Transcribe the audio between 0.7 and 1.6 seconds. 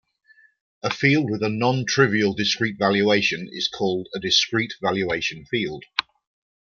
A field with a